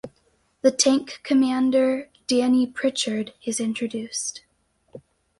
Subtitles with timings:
[0.63, 4.41] The tank commander, Danny Pritchard is introduced.